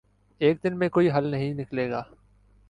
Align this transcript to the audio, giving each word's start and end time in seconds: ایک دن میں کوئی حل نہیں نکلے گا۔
ایک 0.41 0.63
دن 0.63 0.79
میں 0.79 0.89
کوئی 0.89 1.11
حل 1.11 1.27
نہیں 1.27 1.53
نکلے 1.53 1.89
گا۔ 1.91 2.03